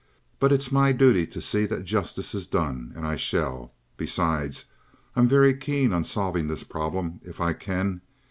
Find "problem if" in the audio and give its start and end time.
6.63-7.39